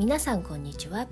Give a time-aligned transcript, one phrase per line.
[0.00, 1.08] 皆さんこんにちは。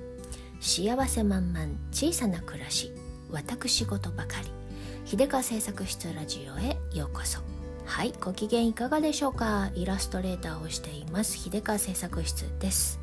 [0.60, 2.90] 幸せ満々小さな暮らし
[3.30, 4.48] 私事ばかり。
[5.04, 7.40] 秀川製作室ラジオへようこそ。
[7.84, 9.70] はいご機嫌いかがでしょうか？
[9.74, 12.98] イラストレーターをしています秀川製作室です。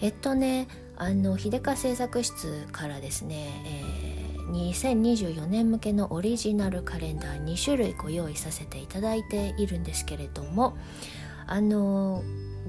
[0.00, 0.66] えっとね
[0.96, 10.76] あの秀川製作室からですね、えー、2024年向けのオリジナルカレンダー2種類ご用意させていただいているんですけれども
[11.46, 12.24] あの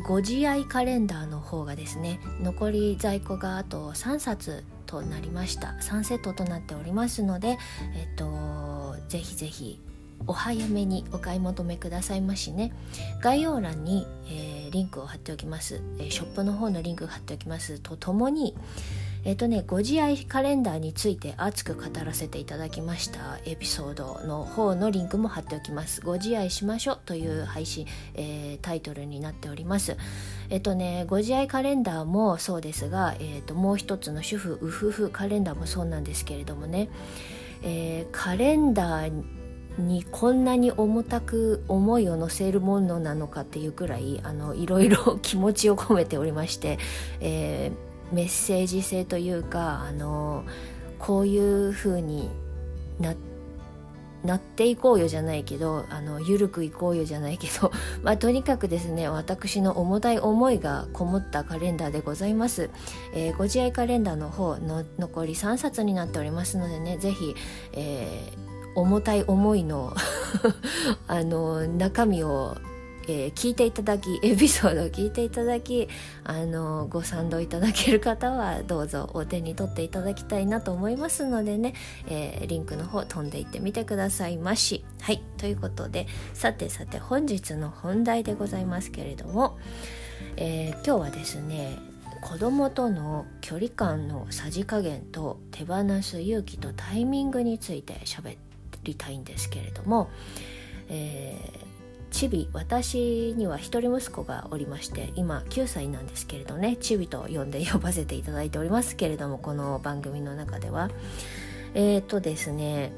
[0.05, 5.75] ご自愛カレンダーの方がですね残り在庫があと3冊となりました。
[5.81, 7.57] 3セットとなっておりますので
[7.95, 9.79] えっとぜひぜひ
[10.25, 12.73] お早めにお買い求めくださいましね。
[13.21, 17.79] 概要欄に、えー、リンクを貼っておきます、えー、ショップの方のリンク貼っておきます。
[17.79, 18.55] とともに
[19.27, 25.99] えっ、とねご自愛カレンダーについて熱く語らせていただきましたエピソードの方のリンクも貼っておきます。
[25.99, 29.97] ご自愛しましょうという配信、えー、タイトルになっております。
[30.49, 36.87] えっ、とねご自愛カレンダーもそうですが、えーと、もう一つの主婦うふふカレンダーもそうなんですけれどもね、
[37.63, 39.23] えー、カレンダー
[39.77, 46.79] にこんなに重たく思いを乗せるものなのかっていうくらいあのいろいろ 気持ちを込めておりまして、
[47.19, 50.43] えーメッセージ性というかあの
[50.99, 52.29] こういう風に
[52.99, 53.13] な
[54.23, 57.71] なっていこうよじゃないけどあの緩くいこうよじゃないけど、
[58.03, 62.69] まあ、とにかくですね私の重たい思いがこもったカレンダーでございます、
[63.13, 67.35] えー、ご自愛カレンダーの方の残り3冊になっておりますのでね是非、
[67.73, 69.95] えー、重たい思いの
[71.07, 72.57] あの中身を
[73.07, 75.87] えー、聞いていただき エピソードを聞いていただき
[76.23, 81.73] あのご賛同いただける方はどうぞお手に取っていただきたいなと思いますのでね、
[82.07, 84.83] えー、リンクの方飛んでいってみてくださいまし。
[85.01, 89.57] はいということでさてさて本日の本題でございますけれども、
[90.35, 91.77] えー、今日はですね
[92.21, 98.37] 子供との距離感のさじ加減と手放す勇気とタイミングについて喋
[98.83, 100.09] りたいんですけれども、
[100.89, 101.66] えー、
[102.11, 110.89] チビ私には一人息子がおりまして今9歳なんですけれどねチビと呼んで呼ばせていただいておりますけれどもこの番組の中では。
[111.73, 112.91] えっ、ー、とですね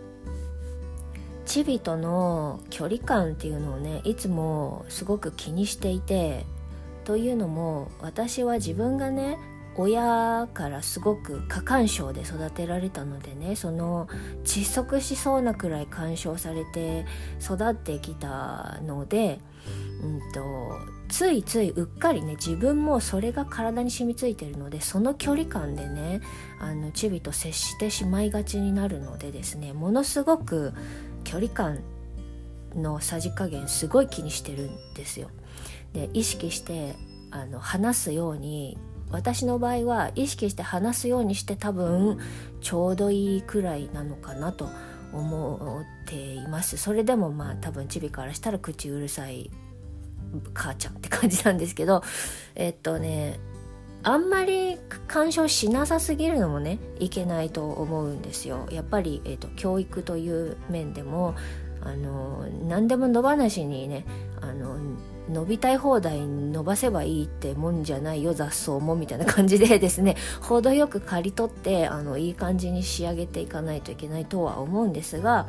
[1.46, 6.46] チビとの距離感っていうのをねいつもすごく気にしていて
[7.06, 9.40] というのも私は自分がね
[9.76, 14.08] 親からすごく過干渉で育てられたのでねその
[14.44, 17.06] 窒息しそうなくらい干渉されて
[17.42, 19.40] 育ってきたので、
[20.04, 20.44] うんと、
[21.08, 26.22] ついついうっかりね自分もそれが体に染みついてるのでその距離感でね
[26.60, 30.74] あのチビと接してしまいがちになるのでですねものすごく
[31.24, 31.80] 距離感
[32.76, 35.30] のさじ加減すごい気にしてるんですよ。
[35.94, 36.96] で意識して
[37.32, 38.78] あの話すように
[39.12, 42.20] 私の場合は意識して話すようにして多分
[42.62, 44.70] ちょうどいいくらいなのかなと
[45.12, 46.78] 思っています。
[46.78, 49.50] それでもまあ多分チビからしたら口うるさい
[50.54, 52.04] 母ちゃんって感じなんですけど
[52.56, 53.40] えっとね
[54.04, 54.78] あんまり
[55.08, 58.68] 干渉しなさすぎるのもねいけないと思うんですよ。
[58.72, 61.36] やっぱり、えっと、教育という面でも
[61.82, 64.06] あの何でも野放しにね
[64.42, 64.78] あの
[65.30, 75.48] 伸びたい放題伸ばせばいいってもんじゃないよ雑草もみたいな感じでですね程よく刈り取ってあのいい感じに仕上げていかないといけないとは思うんですが、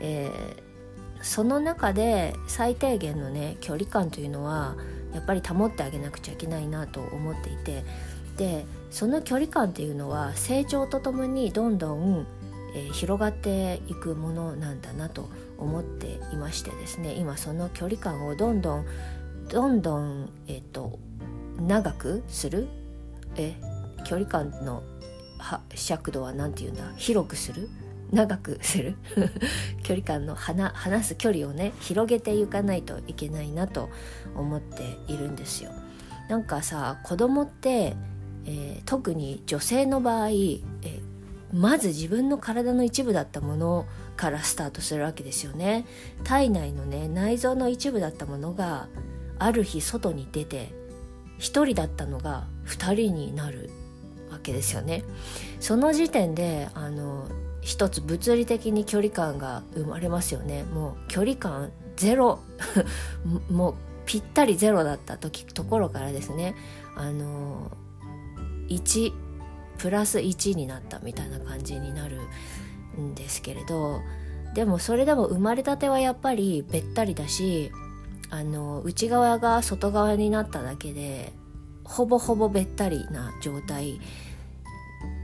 [0.00, 4.76] えー、その中で最低限のね距離感というのは
[5.14, 7.84] やっぱり保ってあげなくちゃいけないなと思っていて
[8.36, 12.26] でその距離感っていうのは成長とともにどんどん、
[12.74, 18.86] えー、広がっていくものなんだなと思思っていましてですね今その距離感をどんどん
[19.48, 20.98] どんどん、えっと、
[21.58, 22.66] 長くする？
[23.36, 23.54] え
[24.04, 24.82] 距離感の
[25.74, 26.92] 尺度は何て言うんだ？
[26.96, 27.68] 広くする？
[28.10, 28.96] 長くする？
[29.82, 33.90] 距離感の離す距離をね広げていかないといけないなと
[34.34, 35.70] 思っているんですよ。
[36.28, 37.96] なんかさ子供って、
[38.46, 41.02] えー、特に女性の場合、えー、
[41.52, 43.86] まず自分の体の一部だったものを
[44.16, 45.86] からスタートするわけですよね。
[46.24, 48.88] 体内のね内臓の一部だったものが
[49.38, 50.72] ある日外に出て
[51.38, 53.70] 1人だったのが2人になる
[54.30, 55.04] わけですよね。
[55.60, 57.28] その時点であの
[57.60, 60.64] 一つ物理的に距離感が生まれますよね。
[60.64, 62.40] もう距離感ゼロ。
[63.50, 63.74] もう
[64.06, 66.54] ぴったりゼロだった時ところからですね。
[66.96, 67.70] あの
[68.68, 69.12] 1
[69.78, 72.20] プラス1になったみたいな感じになる
[73.00, 74.00] んですけれど
[74.54, 77.72] でもそれでも生まれたてはやっぱりべったりだし
[78.30, 81.32] あの内側が外側になっただけで
[81.84, 84.00] ほぼほぼべったりな状態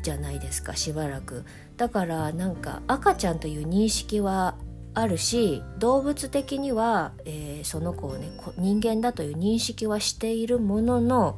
[0.02, 1.44] じゃないですかしばらく
[1.76, 4.56] だからなんか赤ちゃんという認識は
[4.94, 11.36] あるし動物的には、えー、その子をね人間だという認識はしているものの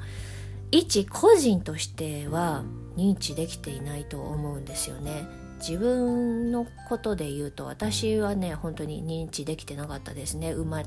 [0.71, 2.65] 一個人としては
[2.97, 5.27] 認知できていないと思うんですよね。
[5.67, 10.53] 自分のことで言うと私はね本当に認知できてなかったですね。
[10.53, 10.83] 生ま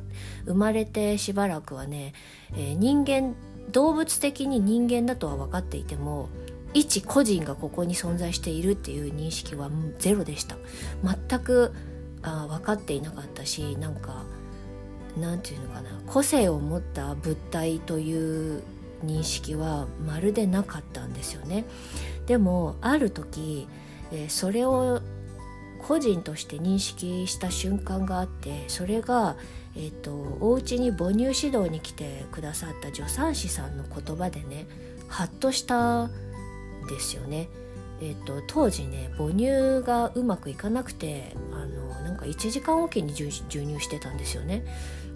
[0.45, 2.13] 生まれてしばらくはね、
[2.54, 3.36] えー、人間
[3.72, 6.27] 動物的に人間だとは分かっていても
[6.74, 10.57] 一個人がここに存在しているっていう認識はゼロでした。
[11.04, 11.71] 全く
[12.21, 14.24] あ分かっていなかったしなんか
[15.18, 15.89] なんていうのかな。
[16.06, 18.62] 個性を持った物体という
[19.06, 21.63] 認識はまるでなかったんですよね。
[22.25, 23.68] でもある時、
[24.12, 25.02] え、それを
[25.88, 29.36] 個人として認識した瞬間があってそれが、
[29.75, 34.66] えーと、とお家に母乳指導に来てくださった助産師さんの言葉でね
[35.07, 36.12] ハッとしたん
[36.90, 37.50] ですよね。
[38.02, 44.66] えーと、当時ね母乳がうまくいかなくてあのなんか1時間おきに授乳してたんですよね。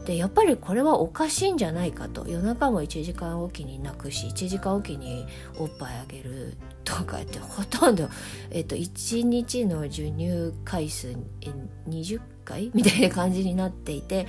[0.06, 2.28] でやっぱりこれはおかしいんじゃないかと。
[2.28, 5.25] 夜中も1時間おきに泣くし1時間おきに
[5.57, 8.10] おっぱいあげるとかってほとんど、
[8.50, 11.16] えっと、1日の授乳回数
[11.88, 12.72] 20回？
[12.74, 14.25] みたいな感じになっていて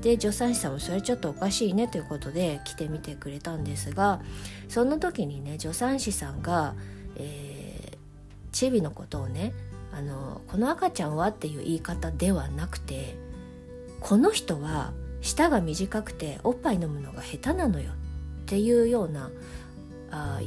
[0.00, 4.20] で助産師さんもそれちょっとおかしいねということで来てみてくれたんですが
[4.68, 6.74] その時にね助産師さんが
[7.14, 7.96] 「えー、
[8.50, 9.52] チビのことをね
[9.92, 11.28] あのこの赤ちゃんは？
[11.28, 13.16] っていう言い方ではなくて
[14.00, 19.30] この人は舌が短くておっぱい飲むのが下手なのよっていうような
[20.10, 20.40] あ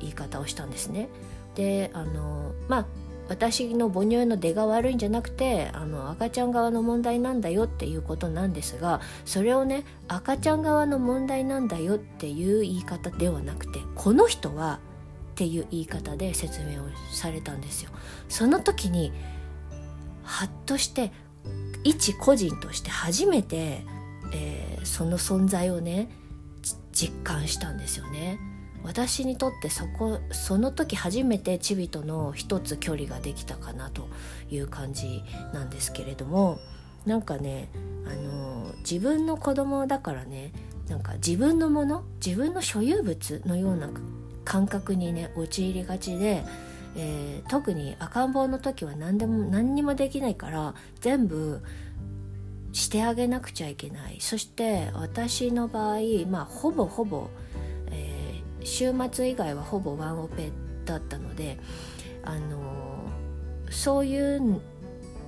[0.00, 1.08] 言い方をしたんですね。
[1.54, 2.86] であのまあ
[3.28, 14.80] 私の母乳の出が悪いんじゃなくてあの赤ちゃん側の問題なんだよっていうことなんですがそれをね赤ちゃん側の問題なんだよっていう言い方ではなくてこの人は
[15.32, 17.90] っていう言い方で説明をされたんですよ。
[18.28, 19.12] その時に
[20.24, 21.12] ハッとして
[21.84, 23.84] 一個人として初めて、
[24.32, 26.08] えー、その存在をね
[26.92, 28.38] 実感したんですよね。
[28.84, 34.08] 私にとってそこその時初めてチビとの一つ距離ができたかなと
[34.50, 35.22] いう感じ
[35.54, 36.58] なんですけれども
[37.06, 37.68] なんかね
[38.06, 40.52] あの自分の子供だからね
[40.88, 43.88] なんか自分のもの自分の所有物のような
[44.44, 46.44] 感覚にね陥りがちで、
[46.96, 51.62] えー、特に赤ん坊の時は何でも何にもできないから全部
[52.72, 54.16] してあげなくちゃいけない。
[54.20, 55.98] そして私の場合
[56.28, 57.28] まあほぼほぼ、
[57.90, 60.50] えー、週末以外はほぼワンオペ
[60.84, 61.58] だったので
[62.24, 64.60] あのー、そういう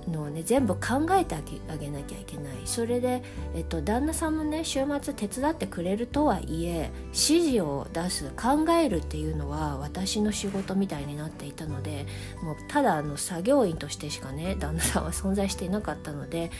[0.07, 2.57] のをね全部考えてあげなきゃいけない。
[2.65, 3.23] それで、
[3.55, 12.05] えっと、旦那さんもね週末手伝ってくれるとはいえ指示を出す考えるっていうのは私の仕事みたいになっていたので
[12.43, 16.51] もうただの作業員としてしかね旦那さんは存在していなかったので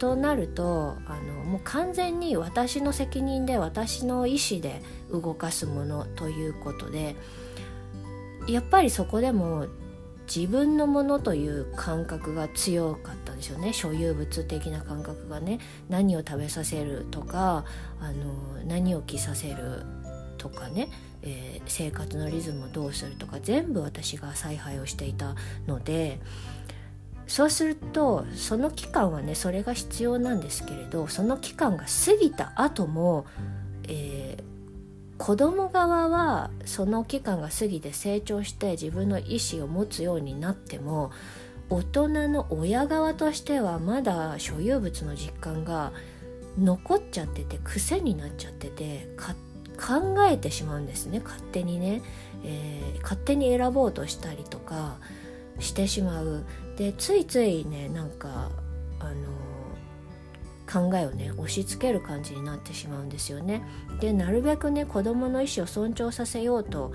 [0.00, 4.82] となるとあのもう完全に私の責任で私の意思で
[5.12, 7.14] 動かすものということで
[8.48, 9.66] やっぱりそこでも
[10.34, 13.72] 自分のものという感覚が強かったんですよね。
[13.72, 15.58] 所有物的な感覚がね。
[15.88, 17.64] 何を食べさせるとか
[18.00, 19.84] あの何を着させる
[20.38, 20.88] とかね、
[21.22, 25.34] えー、生活のリズムをどうするとか全部私が采配をしていた
[25.66, 26.20] ので
[27.30, 33.24] そうするとその期間はねそれが必要なんですけれどその期間が過ぎた後も、
[33.84, 34.42] えー、
[35.16, 41.12] 子供側はその期間が過ぎて成長して自分の意思を持つようになっても
[41.68, 45.92] 大人の親側としてはまだ所有物の実感が
[46.58, 49.08] 残っちゃってて癖になっちゃってて
[49.78, 52.02] 考えてしまうんですね勝手にね、
[52.44, 54.96] えー、勝手に選ぼうとしたりとか
[55.60, 56.44] してしまう。
[56.80, 58.50] でついついねなんか
[59.00, 59.28] あの
[60.66, 63.62] 考えをね押し付ける感じになってしまうんですよね。
[64.00, 66.94] でなるべくね子どもの意思を尊重させようと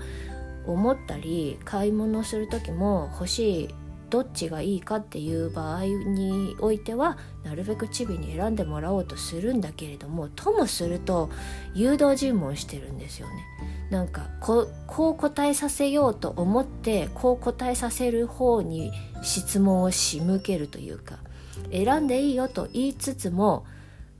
[0.66, 3.74] 思ったり買い物する時も欲しい
[4.10, 11.30] どっちがいいかっていう場合においてはなるべくチビに選んでもらおうとするんだけれどもともすると
[11.74, 13.44] 誘導尋問してるんですよね。
[13.90, 21.18] なんかここう答えさせようと思ってこう答えさせる方に質問を仕向けるというか
[21.70, 23.64] 選んでいいよと言いつつも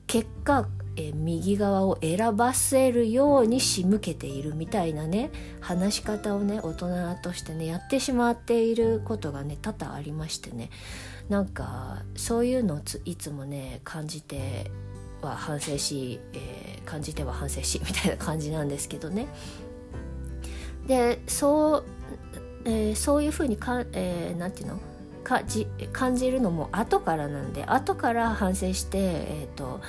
[0.06, 5.30] 結果え右側を選ばせるように仕向けているみたいなね
[5.60, 10.70] 話し方をね大人としてねやってしまっていることがね多々ありましてね。
[11.28, 14.70] なんかそういうのをいつもね感じて
[15.26, 19.26] は反省し、えー、感じては反省しみたいな感じなんですけどね。
[20.86, 21.84] でそう、
[22.64, 24.80] えー、そういうふうにか、えー、なんていうの
[25.24, 29.80] かじ感じるのも後からなんで後から反省して、えーと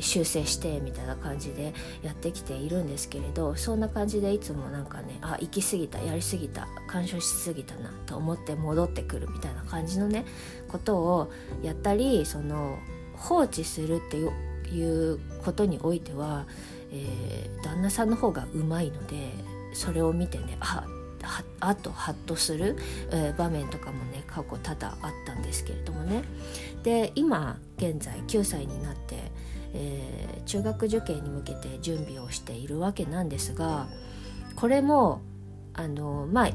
[0.00, 10.24] 修正してみたいな感じでやってきているんですけれどそんな感じでいつもなんかねあ行き過ぎたやりすぎた干渉しすぎたなと思って戻ってくるみたいな感じのね
[10.68, 12.78] ことをやったりその
[13.14, 14.32] 放置するっていう
[14.70, 16.46] いうことにおいては、
[16.90, 19.30] えー、旦那さんの方がうまいので
[19.72, 20.84] それを見てねあ
[21.60, 22.76] あとハッとする、
[23.10, 26.22] えー、場面とかもね過去多々あったんですけれどもね。
[26.82, 29.32] で今現在9歳になって
[29.74, 33.88] えー、中学受験に向けて準備をしているわけなんですが
[34.54, 35.20] これも
[35.74, 36.50] あのまあ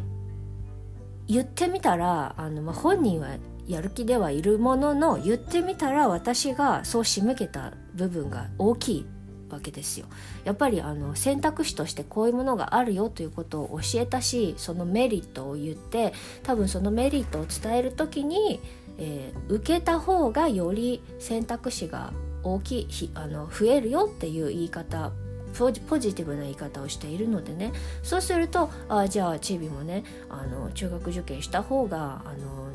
[1.28, 3.36] 言ってみたらあの、まあ、本人は
[3.68, 9.06] やる気ではいるものの言ってみたら私がそう仕向けた部分が大きい
[9.50, 10.06] わけですよ。
[10.44, 16.14] やっぱりあの選択肢としてこういうものがあるよということを教えたしそのメリットを言って
[16.44, 18.60] 多分そのメリットを伝える時に、
[18.98, 22.14] えー、受けた方がより選択肢が
[22.44, 25.12] 大きいあの増えるよっていう言い方
[25.58, 27.74] ポジティブな言い方をしているのでね。
[28.04, 32.69] そうするとあじゃあチビもねあの中学受験した方があの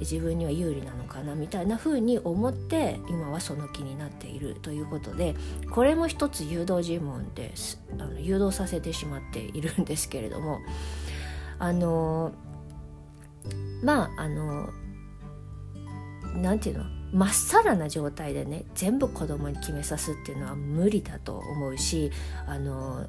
[0.00, 5.34] 自分には有利なのかなみたいな風に思って今はその気になっているということで
[5.70, 7.82] これも一つ誘導尋問です。
[7.92, 10.60] あの誘導させてしまっているんですけれども。
[11.58, 12.32] あの
[13.82, 14.70] まああの
[16.34, 22.10] なんていうのまっさらな状態でね全部子供に決めさすっていうのは無理だと思うし
[22.46, 23.06] あの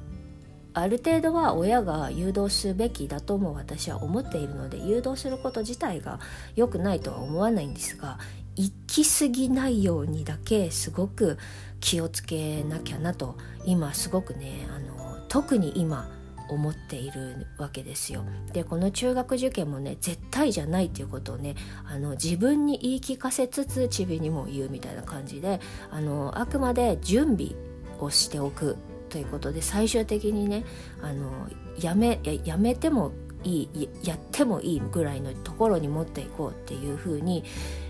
[0.80, 6.20] ある程度は親が誘導すべきだとも私は思っているので誘導すること自体が
[6.56, 8.18] 良くないとは思わないんですが
[8.56, 11.38] 行き過ぎないようにだけすごく
[11.80, 16.10] 気をつけなきゃなと今すごくねあの特に今
[16.48, 18.24] 思っているわけですよ。
[18.52, 21.54] でこの中学受験もね絶対じゃないっていうことをね
[21.84, 27.52] あの自分に言い聞かせつつちびにも言うみたいな感じであのあくまで準備
[28.00, 28.76] をしておく
[29.08, 30.64] ということで最終的にね
[31.02, 31.48] あの
[31.80, 33.12] やめやめても
[33.44, 37.44] いいやってもいいぐらいのところに持っていこうっていうふうに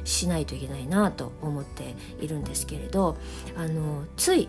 [0.05, 3.17] しないといけないなと思っているんですけれど
[3.57, 4.49] あのつい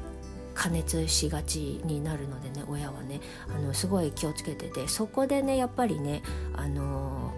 [0.53, 6.21] 加熱しがちになるのでね親はねあのすごい気をつけててそこでねやっぱりね
[6.53, 7.33] あの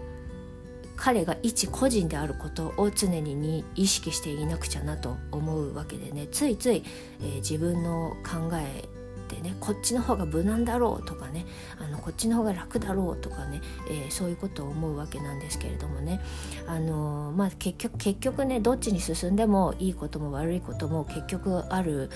[0.96, 6.84] 彼が一個人であることを常にに意識していなくちゃなと思うわけでねついつい、
[7.20, 8.88] えー、自分の考え
[9.32, 11.46] でねこっちの方が無難だろうとかね
[11.78, 16.20] あのこっちの方が楽だろうとかね、えー、そういうことを思うわけなんですけれどもね。
[16.66, 22.10] あのー、まあ結局結局ねどっちに進んでもいいことも悪いことも結局ある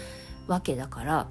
[0.47, 1.29] わけだから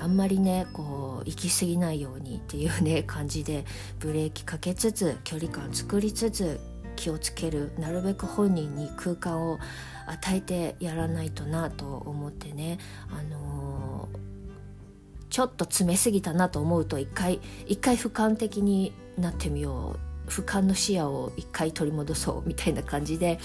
[0.00, 3.64] あんまりねこう行き過ぎないようにっていうね 感じで
[3.98, 6.60] ブレーキかけつつ距離感作りつつ
[6.96, 9.58] 気をつけるなるべく本人に空間を
[10.06, 12.78] 与えてやらないとなと思ってね、
[13.10, 14.25] あのー、
[15.36, 20.30] ちょっと詰めすぎたなと思うと一回一回俯瞰的になってみよう。
[20.30, 23.38] 俯瞰の視野を一回取り戻そうみたいな感じで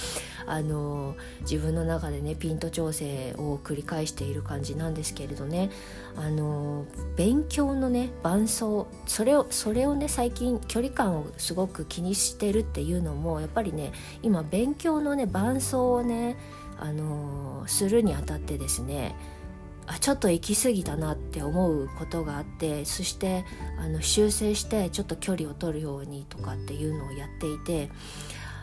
[0.47, 5.69] あの自分の中でねピント調整を繰り返している感じなんですけれどね。
[6.15, 6.85] あの
[7.17, 13.91] 勉強のね伴奏それをそれをね最近距離感をすごく気にしてるっていうのもやっぱりね
[14.23, 16.37] 今勉強のね伴奏をね
[16.79, 19.13] あのするにあたってですね
[19.91, 23.43] あちょっと行き過ぎたなって思うことがあってそして
[23.77, 27.89] あの修正してちょっと距離を取るようにとかっていうのをやっていて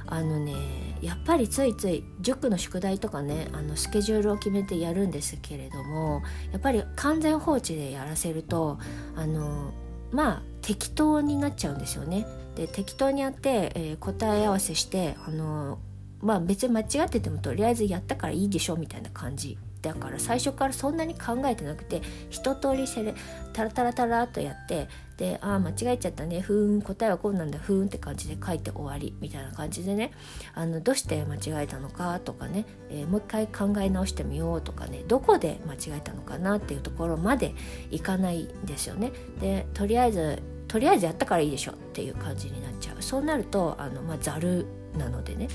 [0.07, 0.55] あのね
[1.03, 8.79] やっぱりついつい塾の宿題とかねあのスケジュールを決めてやるんですけれどもやっぱり完全放置でやらせると
[9.15, 9.75] あの
[10.11, 12.27] まあ適当になっちゃうんですよね。
[12.55, 15.79] で適当にやって、えー、答え合わせしてあの
[16.21, 23.15] まあ別に間違っててもとりあえずやったからいいでしょみたいな感じだから最初からそんなに考えてなくて一通りセレ
[23.53, 30.13] タラタラタラっとやってでああ間違えちゃったねふーん答えはこうなんだふーんって感じで書いて終わりみたいな感じでね
[30.55, 37.55] あのどうして間違えたのかとかね、えー、もう一回考え直してみようとかねどこで間違えたのかなっていうところまで
[37.91, 39.13] いかないんですよね。
[39.41, 44.67] でとりあえずとりあえずやったからいいでしょっていう感じになっちゃうそうなるとあの、まあ、ざる
[44.97, 45.49] なのでね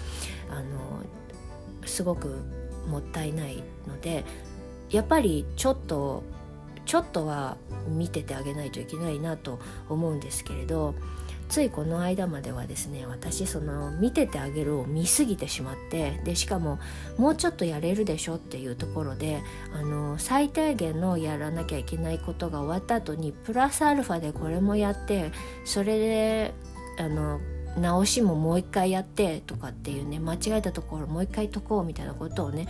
[0.50, 1.04] あの
[1.86, 4.26] すごくもったいないので
[4.90, 6.24] やっぱりちょっと
[6.86, 9.60] ちょっとは見ててあげないといけないなと
[9.90, 10.96] 思うんですけれど
[11.50, 16.80] ついこの間まではですね私その見ててあげるを見すぎてしまってでしかも
[17.18, 19.42] もうちょっとやれるでしょっていうところで
[19.74, 25.32] あの最低限のやらなきゃいけないことが終わった後にプラスアルファでこれもやって
[25.64, 26.54] それで
[26.98, 27.40] あの
[27.78, 32.68] 直しももう一回やってとかっていうね間違えたところもう一回解こうみたいなことをね、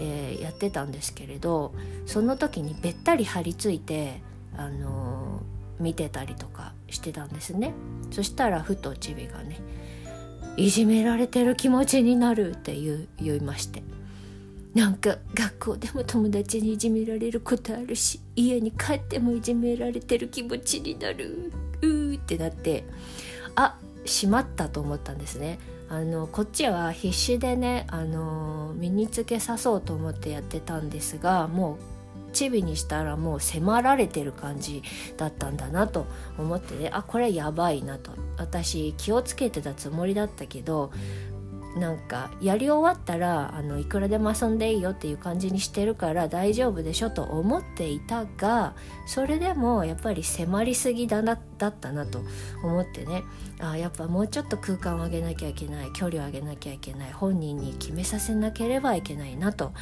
[0.00, 1.74] えー、やってたんですけれど
[2.06, 4.22] その時にべったり張り付いて
[4.56, 7.72] あのー、見てたりとかしてたんですね。
[8.10, 9.60] そしたらふとチビがね
[10.56, 13.82] 「いじめられてる気持ちになる」って言言いまして。
[14.74, 21.50] なんか学校でも友達にいじめられることあるし家に帰ってもいじめられてる気持ちになる。
[21.80, 22.84] うーってなって
[23.56, 23.76] あ
[24.08, 25.58] しまったと思ったんですね。
[25.90, 34.82] あのこっちは必死でねあの身につけさそうと思ってやってたんですがもうチビにしたらもう迫られてる感じ
[35.16, 36.90] だったんだなと思ってね。
[36.92, 38.12] あこれやばいなと。
[38.36, 40.92] 私気をつけてたつもりだったけど
[41.78, 48.74] なんかやり終わったらあのいくらでも遊んでいいよっていう感じにしてるから大丈夫でしょと思っていたが
[49.06, 52.20] それでもやっぱり迫りすぎだなだったなと
[52.62, 53.22] 思ってね。
[53.60, 59.72] あやっぱもうちょっと空間を上げなきゃいけない距離を上げなきゃいけない本人に決めさせなければいけないなと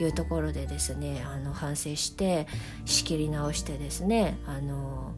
[0.00, 2.46] いうところでですねあの反省して
[2.84, 5.14] 仕切り直してですねあの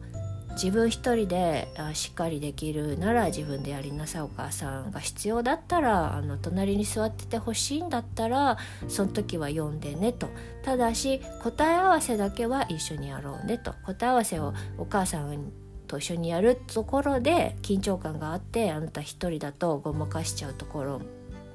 [0.57, 4.21] 自分一人でしっかりできるなら自分でやりなさい。
[4.23, 10.27] お母さんが必要だったらあの隣に座っててほしいんだったらその時は読んでねと。
[10.63, 13.75] ただし答え合わせだけは一緒にやろうねと。
[13.85, 15.51] 答え合わせをお母さん
[15.87, 21.01] と一緒にやるところで緊張感があってあなた一人だとごまかしちゃうところ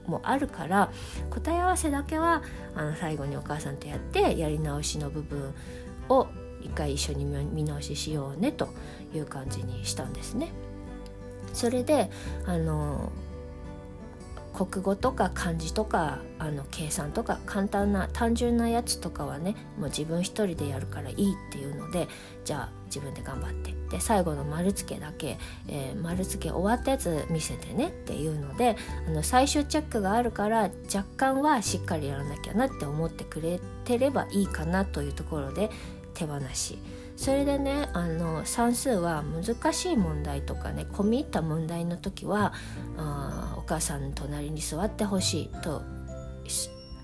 [0.07, 0.91] もあるから
[1.31, 2.43] 答え合わせだけは
[2.75, 5.55] あの最後にお母さんとやってやり直しの部分
[6.09, 6.29] を
[6.63, 8.69] 一回一緒に見直ししようねと
[9.15, 10.53] いう感じにしたんですね。
[11.53, 12.11] それで
[12.47, 13.13] あの
[14.53, 22.07] 国語とか漢字とかあの計算とか簡単な単純なやつとかはねもう自分一人でやるからいいっていうので
[22.45, 35.71] じゃあ自分で頑張ってで最後の丸付けだけ、えー、丸付け終わったやつ見せてねっていうのであの最終チェックがあるから若干はしっかりやらなきゃなって思ってくれてればいいかなというところで
[36.15, 36.79] 手放し
[37.17, 42.53] それでねあの算数は難しい問題とかね込み入った問題の時は
[42.97, 45.83] あお母さんの隣に座ってほしいと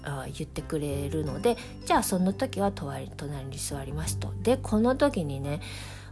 [0.05, 3.11] あ言ってくれるのでじゃあその時は隣
[3.47, 4.33] に座りますと。
[4.43, 5.61] でこの時にね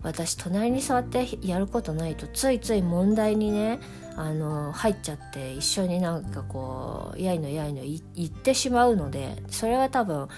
[0.03, 3.81] 私隣に座ってやることないとついつい問題にね
[4.15, 10.29] あの入っちゃって一緒になんかこうやいのやいの言ってしまうのでそれは多分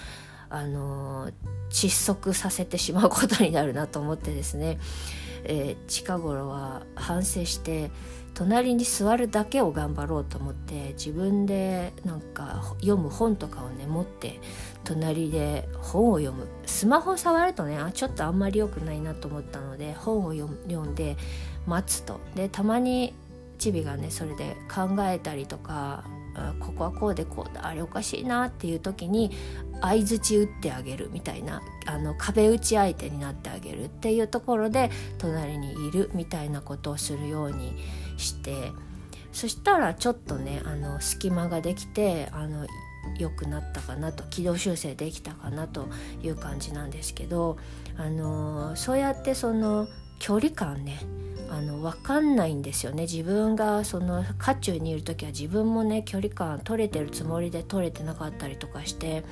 [0.49, 1.29] あの
[1.69, 4.79] 窒息させてしまうことになるなと思ってですね、
[5.43, 7.91] えー、近頃は反省して
[8.33, 14.39] 隣に座るだけを頑張ろうと思って自分でなんか読む本とかをね持って
[14.83, 16.47] 隣で本を読む。
[16.65, 21.17] スマホ触るとねあちょっとあんまり良くないなと思ったので本を読んで
[21.65, 22.19] 待つと。
[22.35, 23.13] でたまに
[23.57, 26.05] チビがねそれで考えたりとか
[26.59, 29.31] ここはこうでこうだあれおかしいなっていう時に
[29.81, 37.75] 相づち打ってあげるみたいなあの壁打ち相手になってあげるっていうところで隣にいるみたいなことをするように
[38.17, 38.71] して
[39.31, 42.65] そしたらちょっとねあの隙間ができてあの
[43.17, 45.87] 良くなったかなと軌道修正できたかなと
[46.21, 47.57] いう感じなんですけど
[47.97, 49.87] あのそうやってその
[50.19, 50.99] 距離感ね
[51.51, 53.03] あの分かんないんですよね。
[53.03, 59.23] 自分がその渦中にいる時は自分もね距離感取れてるつもりで取れてなかったりとかして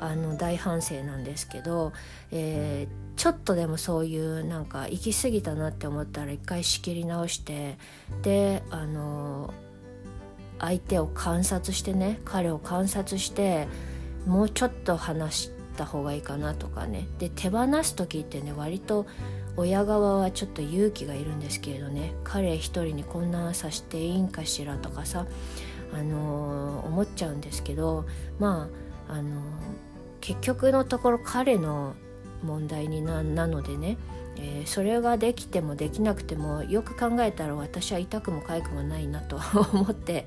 [0.00, 1.92] あの大反省なんですけど、
[2.30, 7.78] えー、ちょっとでもそういうなんか行き過ぎたなって思ったら一回仕切り直して
[8.22, 9.54] であの
[10.58, 13.66] 相手を観察してね彼を観察して
[14.26, 17.06] もうちょっと話した方がいいかなとかね。
[17.18, 19.06] で手放す時ってね割と
[19.56, 22.14] 親側はちょっと勇気がいるんですけれどね。
[22.24, 25.26] 彼一人にこんなさしていいんかしらとかさ、
[25.92, 28.04] あのー、思っちゃうんですけど
[28.38, 28.68] ま
[29.08, 29.42] あ、あのー、
[30.20, 31.94] 結局のところ彼の
[32.42, 33.96] 問題にななのでね
[34.38, 39.40] えー、それができてもできなくてもよく考えたら私は痛くも痒くもないなと
[39.72, 40.26] 思って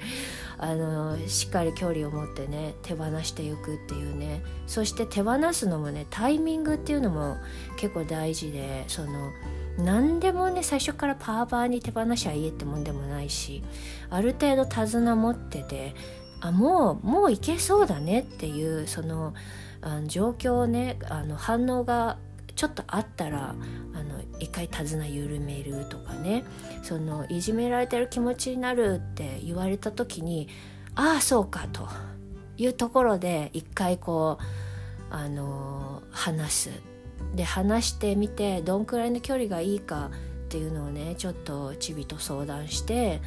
[0.57, 4.41] あのしっかり距離を持ってね手放していくっていうね。
[4.67, 7.37] そして手放すのもねタイミングっていうのも
[7.77, 9.31] 結構大事でその
[9.77, 13.63] 何でもね最初からパーパーに手放しゃいいってもんでもないし
[14.09, 15.95] ある程度手綱持ってて
[16.41, 19.33] あもうもういけそうだねっていうその
[19.81, 22.17] あの状況をねあの反応が
[22.59, 26.43] ちょっとあったらあの一回手綱緩めるとかね。
[26.83, 30.49] そのいじめられてる気持ちになるって言われた時に
[30.93, 31.87] ああそうかと
[32.57, 34.43] いうところで一回こう
[35.09, 36.69] あの話す。
[37.33, 40.11] で話してみてどんくらいの距離がいいか
[40.47, 43.21] っていうのをねちょっとチビと相談して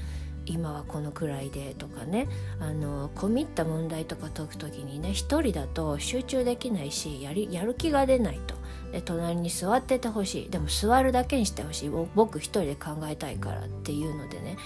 [0.45, 2.29] 今はこのくらいでとかね。
[2.61, 8.61] あの込み入った問題とか解く時にね一人だと集中できないしやりやる気が出ないと。
[9.01, 10.51] 隣に座っててほしい。
[10.51, 11.91] でも座るだけにしてほしい。
[12.15, 14.59] 僕一人で考えたいからっていうのでね。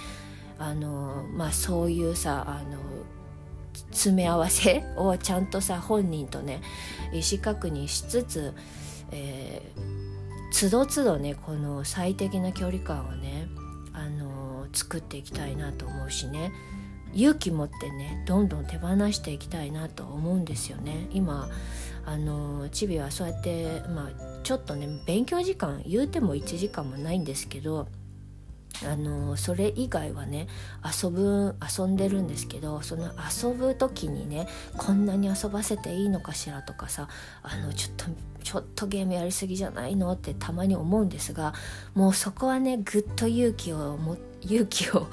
[0.58, 2.78] あのまあそういうさあの
[3.90, 6.62] 詰め合わせ をちゃんとさ本人とね
[7.12, 8.54] 意思確認しつつ、
[9.10, 13.48] えー、つどつどねこの最適な距離感をね
[13.92, 16.52] あの作っていきたいなと思うしね。
[17.14, 21.06] 勇気持ってねどんどん手放していきたいなと思うんですよね。
[21.12, 21.48] 今
[22.06, 27.88] あのチビはそうやってまあちょっとね勉強時間言うても1時間もないんですけど
[28.84, 30.48] あのそれ以外はね
[30.84, 33.10] 遊ぶ遊んでるんですけどその
[33.42, 37.08] 遊ぶ時にねこんなに遊ばせていいのかしらとかさ
[37.42, 38.04] あのちょっと
[38.42, 41.54] ちょっとゲームやりすぎじゃないのってたまに思うんですが
[41.94, 45.08] もうそこはねぐっと勇気をも勇気を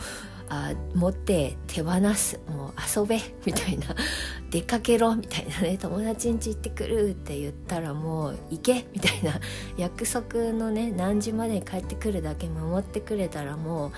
[0.49, 2.39] あ持って手放す。
[2.47, 3.19] もう遊べ。
[3.45, 3.87] みたいな。
[4.51, 5.15] 出かけろ。
[5.15, 5.77] みたいなね。
[5.77, 8.85] 友達ん家行ってくるって言ったらもう行け。
[8.93, 9.39] みたいな。
[9.77, 13.91] 約束のね何時までに帰ってくるだけ守ってくれたらも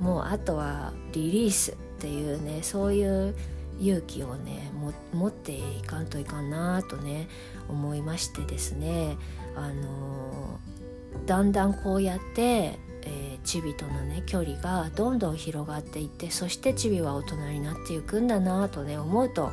[0.00, 3.34] うもうあとはリリースっていうねそういう
[3.80, 4.70] 勇気をね
[5.12, 7.28] 持っていかんといかんなとね
[7.68, 9.16] 思いましてですね。
[9.56, 10.60] あの
[11.26, 12.78] だんだんこうやって、
[13.48, 19.52] チビとのね距離がどんどん広がっていってそしてチビは大人になっていくんだなとね思うと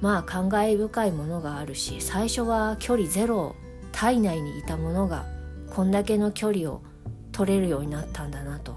[0.00, 3.54] まあ感慨深いものがあるし最初は距離ゼロ
[3.92, 5.26] 体内にいたものが
[5.74, 6.80] こんだけの距離を
[7.32, 8.76] 取れるようになったんだなと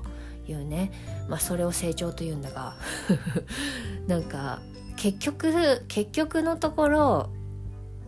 [0.50, 0.92] いうね
[1.30, 2.76] まあそれを成長というんだが
[4.06, 4.60] なんか
[4.98, 7.30] 結局結局のところ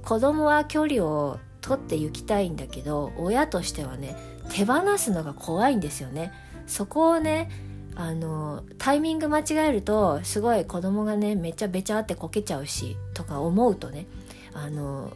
[0.04, 4.18] 子供は距離を取って行きたいんだけど親としてはね
[4.50, 6.32] 手放すのが怖いんですよね。
[6.66, 7.50] そこをね
[7.96, 14.06] あのタイミング間違えるとすごい子供がねめちゃべちゃってこけちゃうしとか思うとね
[14.54, 15.14] あの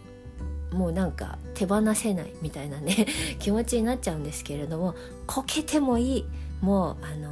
[0.71, 3.05] もうなんか手放せないみたいなね
[3.39, 4.95] 気持ちになっちゃうんですけれども
[5.27, 6.25] こけてもいい
[6.61, 7.31] もうあの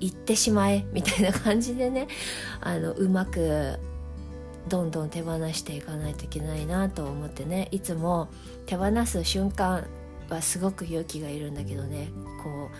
[0.00, 2.08] 行ってしまえみたいな感じでね
[2.60, 3.78] あのうまく
[4.68, 8.28] どんどん手放していかないといけないなと思ってねいつも
[8.66, 9.86] 手放す瞬間
[10.34, 12.08] はすごく勇気がいるんだけどね。
[12.42, 12.76] こう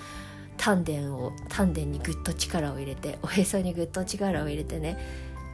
[0.57, 4.99] 丹田を丹田にぐっと力を入れておへそにぐっと力を入れてね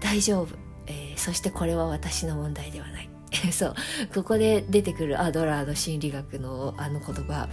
[0.01, 3.14] 大丈夫、えー、そしてこれは私の問題ではない。
[3.53, 3.75] そう。
[4.15, 7.49] ここで出てくるアドラーの心理学のあの言葉。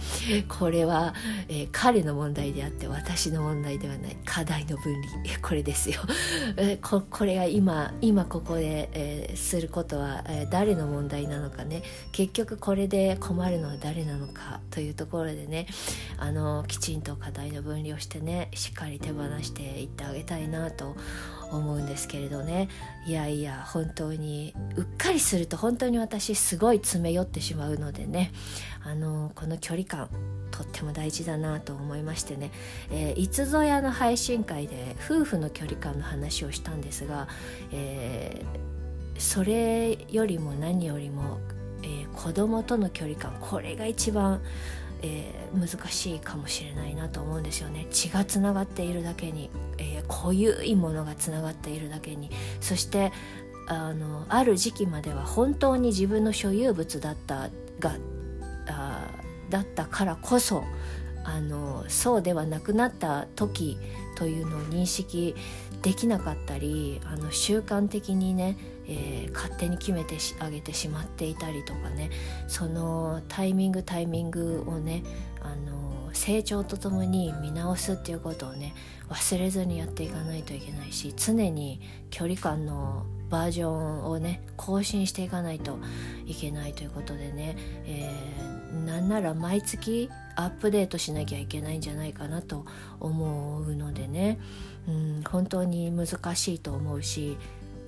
[0.48, 1.14] これは、
[1.48, 4.16] えー、彼の問題であって私の問題ではない。
[4.24, 5.38] 課題の分離。
[5.42, 6.00] これですよ。
[6.80, 11.82] ここれが今今ここで、えー、することは、え、誰の問題なのかね。
[12.12, 15.66] 結局これで困るのは誰なのかというところでね。
[16.18, 20.96] あのきちんと課題の分離をしてねしっかり手放していってあげたいなと
[21.56, 22.68] 思うんですけれどね。
[23.06, 28.32] いやいや本当にうっかりすると本当に私すごい詰め寄ってしまうのでね。
[28.84, 30.08] あのこの距離感
[30.50, 32.50] とっても大事だなと思いましてね、
[32.90, 37.28] えー、いつぞやの配信会で夫婦の距離感の話をしたんですが、
[37.72, 41.38] えー、それよりも何よりも、
[41.82, 44.42] えー、子供との距離感これが一番
[45.02, 47.86] えー、難しいかもしれないなと思うんですよね。
[47.90, 52.30] 血がつながっているだけに、えー、濃ゆいものがつながっているだけに。
[52.60, 53.12] そして
[53.68, 57.96] あのある時期までは本当に自分の所有物だったが
[58.68, 59.08] あ
[59.50, 60.64] だったからこそ
[61.24, 63.78] あのそうではなくなった時
[64.16, 65.34] というのを認識
[65.82, 68.56] できなかったりあの習慣的にね
[68.92, 72.10] えー、勝手に決めてあげてしまっていたりとかね。
[72.48, 75.02] そのタイミングタイミングをね
[75.40, 78.74] あの成長とともに見直すっていうことをね
[79.08, 85.78] 忘れずにやっていかないといけないし常に距離感のバージョンをね更新していかないと
[86.26, 92.66] いけないということでね、えー、なんなら毎月アップデートしなきゃいけないんじゃないかなと
[93.00, 94.38] 思うのでね、
[94.86, 97.38] うん、本当に難しいと思うし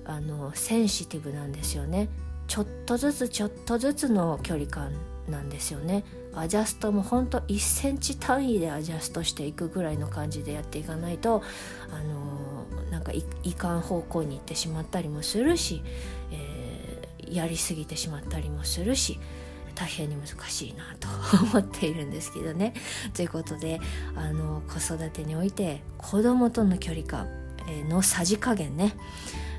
[0.05, 2.09] あのセンシティブなんですよね。
[2.47, 4.91] ちょっとずつちょっとずつの距離感
[5.29, 6.03] なんですよね。
[6.35, 11.41] アジャストもほんと1センチ単位でアジャストしていくぐらいの感じでやっていかないと
[11.89, 15.81] あのなんかいかん方向に行ってしまったりもするし、
[16.31, 19.17] えー、やりすぎてしまったりもするし
[19.75, 21.07] 大変に難しいなと
[21.57, 22.73] 思っているんですけどね。
[23.13, 23.79] ということで
[24.15, 27.27] あの子育てにおいて子供との距離感
[27.89, 28.93] のさじ加減ね、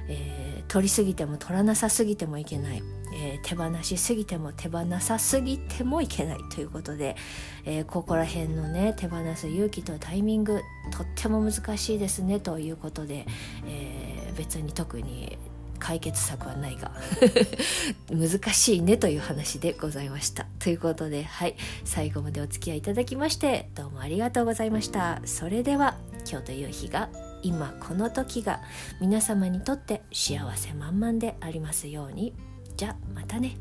[0.09, 2.83] えー、取りすぎても取らなさすぎてもいけない、
[3.15, 7.17] えー、手放しすぎても手放さすぎてもいけないということで、
[7.65, 13.27] えー、ここら辺のね手放す勇気とタイミングとっても難しいですねということで、
[13.67, 15.39] え別に特に
[15.79, 16.93] 解決策はないが
[18.11, 20.47] 難しいねという話でございました。
[20.59, 21.57] ということではい。
[21.85, 25.21] 最後までお付き合いいただきましてどうもありがとうございました。
[25.25, 25.97] それでは
[26.29, 27.09] 今日という日が
[27.43, 28.61] 今この時が
[29.01, 32.35] 皆様にとって幸せ満々でありますように
[32.77, 33.57] じゃあまたね。